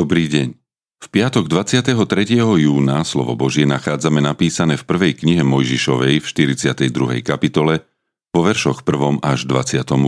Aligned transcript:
Dobrý 0.00 0.32
deň. 0.32 0.56
V 1.04 1.06
piatok 1.12 1.44
23. 1.44 1.92
júna 2.40 3.04
slovo 3.04 3.36
Božie 3.36 3.68
nachádzame 3.68 4.24
napísané 4.24 4.80
v 4.80 4.88
prvej 4.88 5.12
knihe 5.12 5.44
Mojžišovej 5.44 6.24
v 6.24 6.26
42. 6.56 7.20
kapitole 7.20 7.84
po 8.32 8.40
veršoch 8.40 8.80
1. 8.80 9.20
až 9.20 9.44
28. 9.44 10.00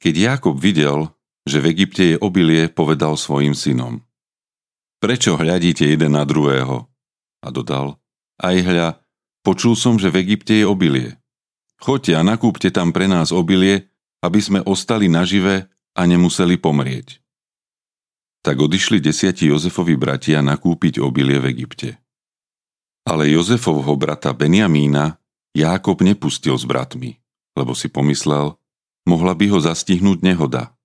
Keď 0.00 0.14
Jákob 0.16 0.56
videl, 0.56 1.12
že 1.44 1.60
v 1.60 1.68
Egypte 1.76 2.04
je 2.08 2.16
obilie, 2.16 2.72
povedal 2.72 3.20
svojim 3.20 3.52
synom. 3.52 4.00
Prečo 5.04 5.36
hľadíte 5.36 5.84
jeden 5.84 6.16
na 6.16 6.24
druhého? 6.24 6.88
A 7.44 7.52
dodal, 7.52 8.00
aj 8.40 8.56
hľa, 8.56 8.88
počul 9.44 9.76
som, 9.76 10.00
že 10.00 10.08
v 10.08 10.24
Egypte 10.24 10.56
je 10.56 10.64
obilie. 10.64 11.20
Choďte 11.76 12.16
a 12.16 12.24
nakúpte 12.24 12.72
tam 12.72 12.88
pre 12.88 13.04
nás 13.04 13.36
obilie, 13.36 13.92
aby 14.24 14.40
sme 14.40 14.64
ostali 14.64 15.12
nažive 15.12 15.68
a 15.92 16.08
nemuseli 16.08 16.56
pomrieť 16.56 17.27
tak 18.42 18.56
odišli 18.58 19.02
desiati 19.02 19.50
Jozefovi 19.50 19.98
bratia 19.98 20.40
nakúpiť 20.40 21.02
obilie 21.02 21.38
v 21.42 21.50
Egypte. 21.52 21.98
Ale 23.08 23.28
Jozefovho 23.32 23.96
brata 23.96 24.36
Benjamína 24.36 25.18
Jákob 25.56 26.04
nepustil 26.04 26.54
s 26.54 26.62
bratmi, 26.68 27.18
lebo 27.58 27.72
si 27.74 27.90
pomyslel, 27.90 28.54
mohla 29.08 29.32
by 29.34 29.46
ho 29.50 29.58
zastihnúť 29.58 30.22
nehoda. 30.22 30.76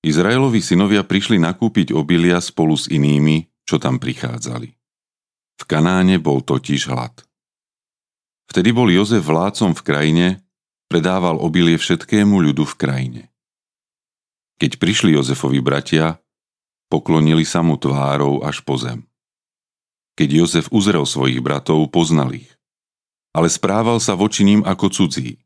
Izraelovi 0.00 0.62
synovia 0.64 1.04
prišli 1.04 1.36
nakúpiť 1.42 1.92
obilia 1.92 2.40
spolu 2.40 2.76
s 2.76 2.88
inými, 2.88 3.50
čo 3.68 3.76
tam 3.76 4.00
prichádzali. 4.00 4.68
V 5.60 5.62
Kanáne 5.68 6.16
bol 6.16 6.40
totiž 6.40 6.88
hlad. 6.88 7.20
Vtedy 8.48 8.72
bol 8.72 8.88
Jozef 8.88 9.22
vládcom 9.26 9.76
v 9.76 9.82
krajine, 9.84 10.26
predával 10.88 11.36
obilie 11.36 11.76
všetkému 11.76 12.40
ľudu 12.50 12.64
v 12.64 12.74
krajine. 12.80 13.22
Keď 14.56 14.80
prišli 14.80 15.14
Jozefovi 15.14 15.60
bratia, 15.60 16.18
Poklonili 16.90 17.46
sa 17.46 17.62
mu 17.62 17.78
tvárou 17.78 18.42
až 18.42 18.66
po 18.66 18.74
zem. 18.74 19.06
Keď 20.18 20.28
Jozef 20.42 20.66
uzrel 20.74 21.06
svojich 21.06 21.38
bratov, 21.38 21.86
poznal 21.94 22.34
ich. 22.34 22.50
Ale 23.30 23.46
správal 23.46 24.02
sa 24.02 24.18
voči 24.18 24.42
ním 24.42 24.66
ako 24.66 24.90
cudzí. 24.90 25.38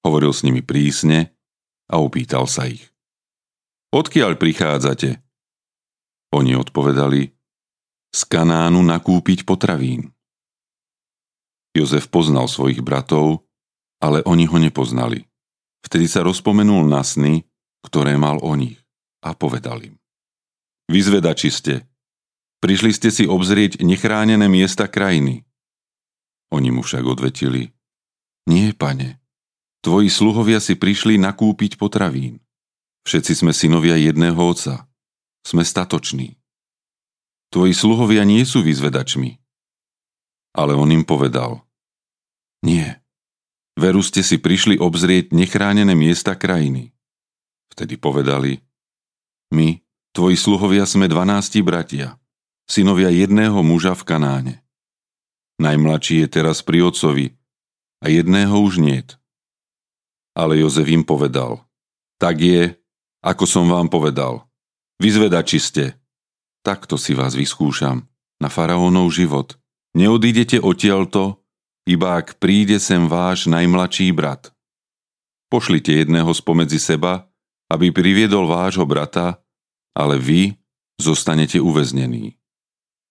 Hovoril 0.00 0.32
s 0.32 0.40
nimi 0.40 0.64
prísne 0.64 1.36
a 1.92 2.00
opýtal 2.00 2.48
sa 2.48 2.64
ich. 2.64 2.88
Odkiaľ 3.92 4.40
prichádzate? 4.40 5.20
Oni 6.32 6.56
odpovedali, 6.56 7.36
z 8.16 8.20
Kanánu 8.24 8.80
nakúpiť 8.80 9.44
potravín. 9.44 10.16
Jozef 11.76 12.08
poznal 12.08 12.48
svojich 12.48 12.80
bratov, 12.80 13.44
ale 14.00 14.24
oni 14.24 14.48
ho 14.48 14.56
nepoznali. 14.56 15.28
Vtedy 15.84 16.08
sa 16.08 16.24
rozpomenul 16.24 16.88
na 16.88 17.04
sny, 17.04 17.44
ktoré 17.84 18.16
mal 18.16 18.40
o 18.40 18.56
nich 18.56 18.80
a 19.20 19.36
povedal 19.36 19.84
im. 19.84 20.00
Vyzvedači 20.86 21.50
ste. 21.50 21.74
Prišli 22.62 22.90
ste 22.94 23.10
si 23.10 23.24
obzrieť 23.26 23.82
nechránené 23.82 24.46
miesta 24.46 24.86
krajiny. 24.86 25.42
Oni 26.54 26.70
mu 26.70 26.86
však 26.86 27.02
odvetili. 27.02 27.74
Nie, 28.46 28.70
pane. 28.70 29.18
Tvoji 29.82 30.10
sluhovia 30.10 30.62
si 30.62 30.78
prišli 30.78 31.18
nakúpiť 31.18 31.78
potravín. 31.78 32.38
Všetci 33.06 33.38
sme 33.38 33.52
synovia 33.54 33.98
jedného 33.98 34.38
oca. 34.38 34.86
Sme 35.46 35.62
statoční. 35.62 36.38
Tvoji 37.54 37.74
sluhovia 37.74 38.26
nie 38.26 38.42
sú 38.42 38.66
vyzvedačmi. 38.66 39.38
Ale 40.58 40.74
on 40.74 40.90
im 40.90 41.06
povedal. 41.06 41.62
Nie. 42.66 43.02
Veru 43.78 44.02
ste 44.02 44.26
si 44.26 44.42
prišli 44.42 44.80
obzrieť 44.80 45.30
nechránené 45.30 45.94
miesta 45.94 46.34
krajiny. 46.34 46.90
Vtedy 47.70 47.94
povedali. 48.00 48.58
My, 49.54 49.78
Tvoji 50.16 50.40
sluhovia 50.40 50.88
sme 50.88 51.12
dvanácti 51.12 51.60
bratia, 51.60 52.16
synovia 52.64 53.12
jedného 53.12 53.60
muža 53.60 53.92
v 53.92 54.02
Kanáne. 54.08 54.54
Najmladší 55.60 56.24
je 56.24 56.28
teraz 56.40 56.64
pri 56.64 56.88
otcovi 56.88 57.36
a 58.00 58.08
jedného 58.08 58.56
už 58.56 58.80
niet. 58.80 59.20
Ale 60.32 60.56
Jozef 60.56 60.88
im 60.88 61.04
povedal, 61.04 61.60
tak 62.16 62.40
je, 62.40 62.80
ako 63.20 63.44
som 63.44 63.68
vám 63.68 63.92
povedal. 63.92 64.48
Vyzvedači 64.96 65.60
ste. 65.60 66.00
Takto 66.64 66.96
si 66.96 67.12
vás 67.12 67.36
vyskúšam 67.36 68.08
na 68.40 68.48
faraónov 68.48 69.12
život. 69.12 69.60
Neodídete 69.92 70.64
odtiaľto, 70.64 71.44
iba 71.84 72.16
ak 72.16 72.40
príde 72.40 72.80
sem 72.80 73.04
váš 73.04 73.52
najmladší 73.52 74.16
brat. 74.16 74.48
Pošlite 75.52 75.92
jedného 75.92 76.32
spomedzi 76.32 76.80
seba, 76.80 77.28
aby 77.68 77.92
priviedol 77.92 78.48
vášho 78.48 78.88
brata 78.88 79.44
ale 79.96 80.20
vy 80.20 80.60
zostanete 81.00 81.56
uväznení. 81.56 82.36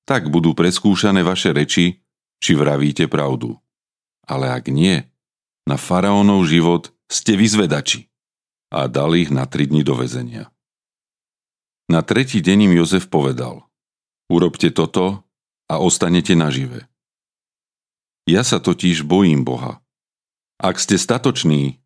Tak 0.06 0.30
budú 0.30 0.54
preskúšané 0.54 1.26
vaše 1.26 1.50
reči, 1.50 2.06
či 2.38 2.52
vravíte 2.54 3.10
pravdu. 3.10 3.58
Ale 4.30 4.54
ak 4.54 4.70
nie, 4.70 5.02
na 5.66 5.82
faraónov 5.82 6.46
život 6.46 6.94
ste 7.10 7.34
vyzvedači. 7.34 8.06
A 8.70 8.86
dal 8.86 9.18
ich 9.18 9.34
na 9.34 9.50
tri 9.50 9.66
dni 9.66 9.82
do 9.82 9.98
väzenia. 9.98 10.54
Na 11.90 12.06
tretí 12.06 12.42
deň 12.42 12.70
im 12.70 12.74
Jozef 12.82 13.10
povedal, 13.10 13.66
urobte 14.30 14.74
toto 14.74 15.26
a 15.70 15.82
ostanete 15.82 16.34
nažive. 16.34 16.86
Ja 18.26 18.42
sa 18.42 18.58
totiž 18.58 19.06
bojím 19.06 19.46
Boha. 19.46 19.82
Ak 20.58 20.82
ste 20.82 20.98
statoční, 20.98 21.78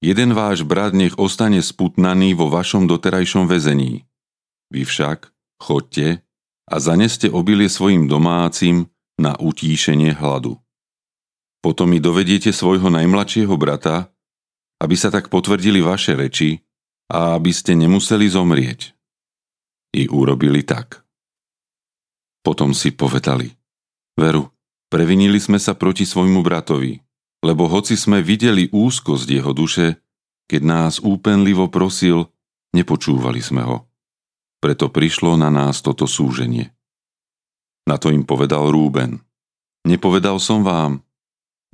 jeden 0.00 0.32
váš 0.32 0.64
brat 0.64 0.96
nech 0.96 1.20
ostane 1.20 1.60
sputnaný 1.60 2.32
vo 2.32 2.48
vašom 2.48 2.88
doterajšom 2.88 3.44
väzení 3.44 4.08
vy 4.72 4.88
však 4.88 5.28
chodte 5.60 6.24
a 6.66 6.74
zaneste 6.80 7.28
obilie 7.28 7.68
svojim 7.68 8.08
domácim 8.08 8.88
na 9.20 9.36
utíšenie 9.36 10.16
hladu. 10.16 10.56
Potom 11.60 11.92
mi 11.92 12.00
dovediete 12.00 12.50
svojho 12.50 12.88
najmladšieho 12.90 13.54
brata, 13.54 14.10
aby 14.82 14.96
sa 14.98 15.12
tak 15.12 15.30
potvrdili 15.30 15.78
vaše 15.78 16.18
reči 16.18 16.58
a 17.12 17.38
aby 17.38 17.54
ste 17.54 17.78
nemuseli 17.78 18.26
zomrieť. 18.26 18.96
I 19.92 20.08
urobili 20.08 20.64
tak. 20.64 21.04
Potom 22.42 22.74
si 22.74 22.90
povedali, 22.90 23.52
veru, 24.18 24.50
previnili 24.90 25.38
sme 25.38 25.60
sa 25.60 25.76
proti 25.78 26.02
svojmu 26.02 26.42
bratovi, 26.42 26.98
lebo 27.44 27.70
hoci 27.70 27.94
sme 27.94 28.24
videli 28.24 28.72
úzkosť 28.72 29.28
jeho 29.28 29.52
duše, 29.54 30.02
keď 30.50 30.62
nás 30.64 30.98
úpenlivo 30.98 31.70
prosil, 31.70 32.26
nepočúvali 32.74 33.38
sme 33.38 33.62
ho 33.62 33.91
preto 34.62 34.86
prišlo 34.86 35.34
na 35.34 35.50
nás 35.50 35.82
toto 35.82 36.06
súženie. 36.06 36.70
Na 37.82 37.98
to 37.98 38.14
im 38.14 38.22
povedal 38.22 38.70
Rúben. 38.70 39.18
Nepovedal 39.82 40.38
som 40.38 40.62
vám, 40.62 41.02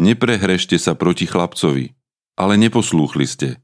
neprehrešte 0.00 0.80
sa 0.80 0.96
proti 0.96 1.28
chlapcovi, 1.28 1.92
ale 2.40 2.56
neposlúchli 2.56 3.28
ste. 3.28 3.60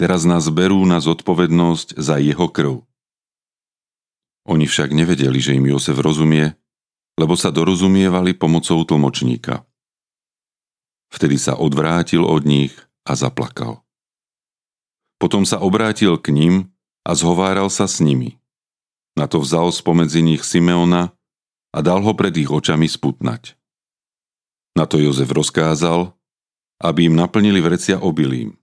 Teraz 0.00 0.24
nás 0.24 0.48
berú 0.48 0.80
na 0.88 0.98
zodpovednosť 1.04 2.00
za 2.00 2.16
jeho 2.16 2.48
krv. 2.48 2.80
Oni 4.48 4.64
však 4.64 4.96
nevedeli, 4.96 5.36
že 5.36 5.60
im 5.60 5.68
Jozef 5.68 6.00
rozumie, 6.00 6.56
lebo 7.20 7.36
sa 7.36 7.52
dorozumievali 7.52 8.32
pomocou 8.32 8.80
tlmočníka. 8.82 9.62
Vtedy 11.12 11.38
sa 11.38 11.54
odvrátil 11.54 12.24
od 12.26 12.42
nich 12.42 12.74
a 13.06 13.14
zaplakal. 13.14 13.84
Potom 15.22 15.46
sa 15.46 15.62
obrátil 15.62 16.18
k 16.18 16.34
ním 16.34 16.54
a 17.06 17.14
zhováral 17.14 17.70
sa 17.70 17.86
s 17.86 18.02
nimi. 18.02 18.40
Na 19.14 19.30
to 19.30 19.38
vzal 19.38 19.70
spomedzi 19.70 20.22
nich 20.22 20.42
Simeona 20.42 21.14
a 21.70 21.78
dal 21.82 22.02
ho 22.02 22.12
pred 22.14 22.34
ich 22.34 22.50
očami 22.50 22.90
sputnať. 22.90 23.54
Na 24.74 24.90
to 24.90 24.98
Jozef 24.98 25.30
rozkázal, 25.30 26.10
aby 26.82 27.06
im 27.06 27.14
naplnili 27.14 27.62
vrecia 27.62 28.02
obilím. 28.02 28.58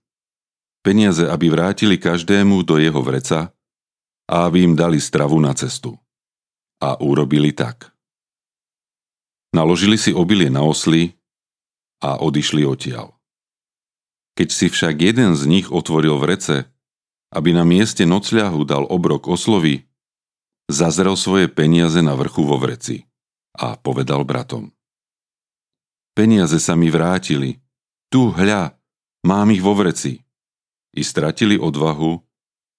Peniaze, 0.84 1.24
aby 1.24 1.48
vrátili 1.48 1.96
každému 1.96 2.60
do 2.68 2.76
jeho 2.76 3.00
vreca 3.00 3.56
a 4.28 4.34
aby 4.44 4.68
im 4.68 4.74
dali 4.76 5.00
stravu 5.00 5.40
na 5.40 5.56
cestu. 5.56 5.96
A 6.82 7.00
urobili 7.00 7.54
tak. 7.54 7.94
Naložili 9.54 9.96
si 9.96 10.10
obilie 10.12 10.50
na 10.52 10.64
osly 10.64 11.16
a 12.02 12.18
odišli 12.18 12.66
odtiaľ. 12.66 13.14
Keď 14.34 14.48
si 14.48 14.66
však 14.72 14.96
jeden 14.96 15.36
z 15.36 15.44
nich 15.44 15.68
otvoril 15.68 16.16
vrece, 16.16 16.66
aby 17.30 17.52
na 17.52 17.62
mieste 17.62 18.08
nocľahu 18.08 18.64
dal 18.64 18.88
obrok 18.88 19.28
oslovy, 19.28 19.84
zazrel 20.72 21.14
svoje 21.14 21.46
peniaze 21.52 22.00
na 22.00 22.16
vrchu 22.16 22.42
vo 22.48 22.56
vreci 22.56 23.04
a 23.60 23.76
povedal 23.76 24.24
bratom. 24.24 24.72
Peniaze 26.16 26.56
sa 26.60 26.72
mi 26.76 26.88
vrátili. 26.88 27.60
Tu, 28.12 28.32
hľa, 28.32 28.76
mám 29.24 29.48
ich 29.52 29.64
vo 29.64 29.72
vreci. 29.76 30.20
I 30.92 31.00
stratili 31.00 31.56
odvahu, 31.56 32.20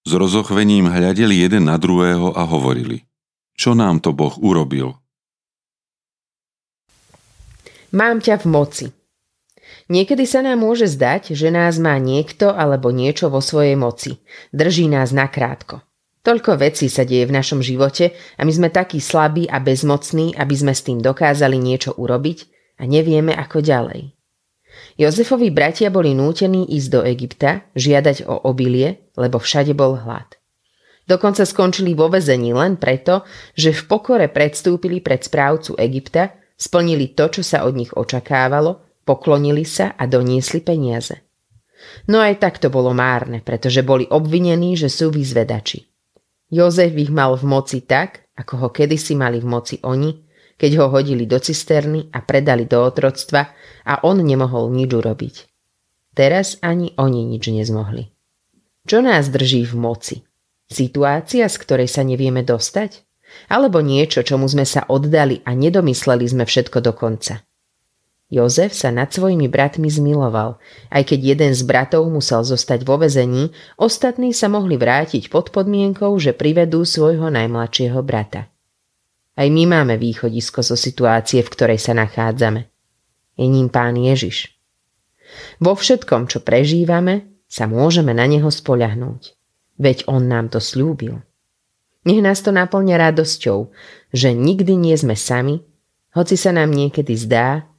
s 0.04 0.12
rozochvením 0.12 0.92
hľadeli 0.92 1.42
jeden 1.42 1.66
na 1.66 1.80
druhého 1.80 2.36
a 2.36 2.44
hovorili. 2.46 3.08
Čo 3.56 3.74
nám 3.74 4.04
to 4.04 4.12
Boh 4.12 4.34
urobil? 4.38 5.00
Mám 7.94 8.26
ťa 8.26 8.42
v 8.42 8.46
moci. 8.50 8.86
Niekedy 9.88 10.26
sa 10.26 10.42
nám 10.42 10.66
môže 10.66 10.90
zdať, 10.90 11.38
že 11.38 11.54
nás 11.54 11.78
má 11.78 11.98
niekto 12.02 12.50
alebo 12.52 12.90
niečo 12.90 13.30
vo 13.30 13.40
svojej 13.40 13.78
moci. 13.78 14.18
Drží 14.50 14.90
nás 14.90 15.14
nakrátko. 15.14 15.86
Toľko 16.24 16.56
vecí 16.56 16.88
sa 16.88 17.04
deje 17.04 17.28
v 17.28 17.36
našom 17.36 17.60
živote 17.60 18.16
a 18.40 18.48
my 18.48 18.52
sme 18.56 18.70
takí 18.72 19.04
slabí 19.04 19.44
a 19.52 19.60
bezmocní, 19.60 20.32
aby 20.40 20.56
sme 20.56 20.72
s 20.72 20.88
tým 20.88 21.04
dokázali 21.04 21.60
niečo 21.60 21.92
urobiť 22.00 22.40
a 22.80 22.88
nevieme 22.88 23.36
ako 23.36 23.60
ďalej. 23.60 24.16
Jozefovi 24.96 25.52
bratia 25.52 25.92
boli 25.92 26.16
nútení 26.16 26.64
ísť 26.80 26.90
do 26.90 27.02
Egypta, 27.04 27.68
žiadať 27.76 28.24
o 28.26 28.48
obilie, 28.48 29.12
lebo 29.20 29.36
všade 29.36 29.76
bol 29.76 30.00
hlad. 30.00 30.40
Dokonca 31.04 31.44
skončili 31.44 31.92
vo 31.92 32.08
vezení 32.08 32.56
len 32.56 32.80
preto, 32.80 33.28
že 33.60 33.76
v 33.76 33.84
pokore 33.92 34.32
predstúpili 34.32 35.04
pred 35.04 35.20
správcu 35.20 35.76
Egypta, 35.76 36.40
splnili 36.56 37.12
to, 37.12 37.28
čo 37.28 37.44
sa 37.44 37.68
od 37.68 37.76
nich 37.76 37.92
očakávalo, 37.92 39.04
poklonili 39.04 39.68
sa 39.68 40.00
a 40.00 40.08
doniesli 40.08 40.64
peniaze. 40.64 41.20
No 42.08 42.24
aj 42.24 42.40
tak 42.40 42.64
to 42.64 42.72
bolo 42.72 42.96
márne, 42.96 43.44
pretože 43.44 43.84
boli 43.84 44.08
obvinení, 44.08 44.80
že 44.80 44.88
sú 44.88 45.12
vyzvedači. 45.12 45.93
Jozef 46.50 46.96
ich 46.98 47.12
mal 47.14 47.36
v 47.38 47.46
moci 47.48 47.86
tak, 47.86 48.28
ako 48.36 48.54
ho 48.58 48.68
kedysi 48.74 49.14
mali 49.14 49.40
v 49.40 49.48
moci 49.48 49.76
oni, 49.86 50.12
keď 50.58 50.72
ho 50.80 50.86
hodili 50.90 51.28
do 51.28 51.38
cisterny 51.38 52.10
a 52.14 52.22
predali 52.22 52.66
do 52.66 52.82
otroctva 52.82 53.52
a 53.86 54.04
on 54.06 54.22
nemohol 54.22 54.72
nič 54.72 54.90
urobiť. 54.94 55.36
Teraz 56.14 56.62
ani 56.62 56.94
oni 56.98 57.26
nič 57.26 57.50
nezmohli. 57.50 58.14
Čo 58.86 59.02
nás 59.02 59.32
drží 59.34 59.66
v 59.66 59.76
moci? 59.80 60.16
Situácia, 60.70 61.50
z 61.50 61.56
ktorej 61.58 61.90
sa 61.90 62.06
nevieme 62.06 62.46
dostať? 62.46 63.02
Alebo 63.50 63.82
niečo, 63.82 64.22
čomu 64.22 64.46
sme 64.46 64.68
sa 64.68 64.86
oddali 64.86 65.42
a 65.42 65.58
nedomysleli 65.58 66.26
sme 66.30 66.46
všetko 66.46 66.86
do 66.86 66.94
konca? 66.94 67.42
Jozef 68.34 68.74
sa 68.74 68.90
nad 68.90 69.14
svojimi 69.14 69.46
bratmi 69.46 69.94
zmiloval. 69.94 70.58
Aj 70.90 71.04
keď 71.06 71.38
jeden 71.38 71.54
z 71.54 71.62
bratov 71.70 72.10
musel 72.10 72.42
zostať 72.42 72.82
vo 72.82 72.98
vezení, 72.98 73.54
ostatní 73.78 74.34
sa 74.34 74.50
mohli 74.50 74.74
vrátiť 74.74 75.30
pod 75.30 75.54
podmienkou, 75.54 76.18
že 76.18 76.34
privedú 76.34 76.82
svojho 76.82 77.30
najmladšieho 77.30 78.02
brata. 78.02 78.50
Aj 79.38 79.46
my 79.46 79.70
máme 79.70 80.02
východisko 80.02 80.66
zo 80.66 80.74
situácie, 80.74 81.46
v 81.46 81.52
ktorej 81.54 81.78
sa 81.78 81.94
nachádzame. 81.94 82.74
Je 83.38 83.46
ním 83.46 83.70
pán 83.70 84.02
Ježiš. 84.02 84.50
Vo 85.62 85.78
všetkom, 85.78 86.26
čo 86.26 86.42
prežívame, 86.42 87.46
sa 87.46 87.70
môžeme 87.70 88.18
na 88.18 88.26
neho 88.26 88.50
spoľahnúť. 88.50 89.38
Veď 89.78 90.10
on 90.10 90.26
nám 90.26 90.50
to 90.50 90.58
slúbil. 90.58 91.22
Nech 92.02 92.22
nás 92.26 92.42
to 92.42 92.50
naplňa 92.50 92.98
radosťou, 92.98 93.70
že 94.10 94.34
nikdy 94.34 94.74
nie 94.74 94.98
sme 94.98 95.14
sami, 95.14 95.62
hoci 96.18 96.34
sa 96.34 96.54
nám 96.54 96.74
niekedy 96.74 97.14
zdá, 97.14 97.73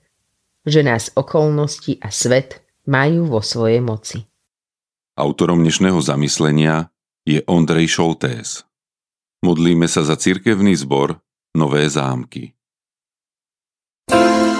že 0.64 0.80
nás 0.80 1.12
okolnosti 1.12 2.00
a 2.00 2.08
svet 2.08 2.64
majú 2.88 3.28
vo 3.28 3.40
svojej 3.44 3.84
moci. 3.84 4.24
Autorom 5.14 5.62
dnešného 5.62 6.00
zamyslenia 6.02 6.90
je 7.22 7.40
Ondrej 7.46 7.96
Šoltés. 7.96 8.66
Modlíme 9.44 9.86
sa 9.86 10.02
za 10.02 10.16
cirkevný 10.18 10.74
zbor 10.74 11.20
Nové 11.54 11.86
zámky. 11.86 12.56
thank 14.10 14.48
you 14.48 14.53